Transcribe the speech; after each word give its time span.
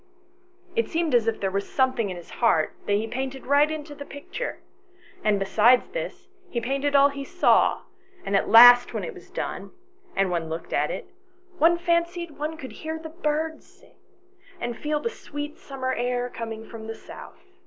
It 0.75 0.89
seemed 0.89 1.13
as 1.13 1.27
if 1.27 1.39
there 1.39 1.51
was 1.51 1.71
something 1.71 2.09
in 2.09 2.17
his 2.17 2.31
heart 2.41 2.73
that 2.87 2.93
he 2.93 3.05
painted 3.05 3.45
right 3.45 3.69
into 3.69 3.93
the 3.93 4.03
picture, 4.03 4.57
and 5.23 5.37
besides 5.37 5.89
this, 5.89 6.27
he 6.49 6.59
painted 6.59 6.95
all 6.95 7.09
he 7.09 7.23
saw, 7.23 7.81
and 8.25 8.35
at 8.35 8.49
last 8.49 8.95
when 8.95 9.03
it 9.03 9.13
was 9.13 9.29
done, 9.29 9.69
and 10.15 10.31
one 10.31 10.49
looked 10.49 10.73
at 10.73 10.89
it, 10.89 11.07
one 11.59 11.77
fancied 11.77 12.31
one 12.39 12.57
could 12.57 12.71
hear 12.71 12.97
the 12.97 13.09
birds 13.09 13.67
sing, 13.71 13.93
and 14.59 14.75
feel 14.75 14.99
the 14.99 15.07
sweet 15.11 15.59
summer 15.59 15.93
air 15.93 16.31
coming 16.31 16.65
from 16.67 16.87
the 16.87 16.95
south. 16.95 17.37